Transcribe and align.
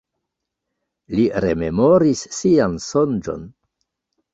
Li 1.19 1.27
rememoris 1.47 2.27
sian 2.41 2.77
sonĝon. 2.91 3.51